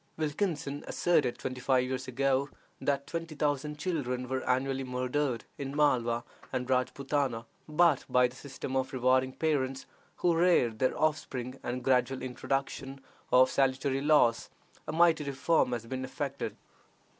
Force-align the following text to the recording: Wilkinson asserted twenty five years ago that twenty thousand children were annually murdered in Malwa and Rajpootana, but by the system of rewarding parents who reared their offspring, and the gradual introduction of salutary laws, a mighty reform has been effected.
Wilkinson 0.17 0.83
asserted 0.87 1.37
twenty 1.37 1.61
five 1.61 1.83
years 1.83 2.07
ago 2.07 2.49
that 2.81 3.05
twenty 3.05 3.35
thousand 3.35 3.77
children 3.77 4.27
were 4.27 4.43
annually 4.49 4.83
murdered 4.83 5.45
in 5.59 5.75
Malwa 5.75 6.23
and 6.51 6.67
Rajpootana, 6.67 7.45
but 7.69 8.05
by 8.09 8.27
the 8.27 8.35
system 8.35 8.75
of 8.75 8.93
rewarding 8.93 9.31
parents 9.31 9.85
who 10.15 10.33
reared 10.35 10.79
their 10.79 10.99
offspring, 10.99 11.59
and 11.61 11.81
the 11.81 11.83
gradual 11.83 12.23
introduction 12.23 12.99
of 13.31 13.51
salutary 13.51 14.01
laws, 14.01 14.49
a 14.87 14.91
mighty 14.91 15.23
reform 15.23 15.71
has 15.71 15.85
been 15.85 16.03
effected. 16.03 16.57